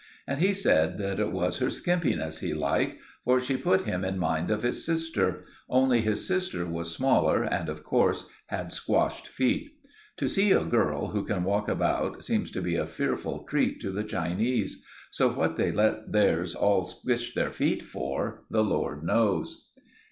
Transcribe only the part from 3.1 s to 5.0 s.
for she put him in mind of his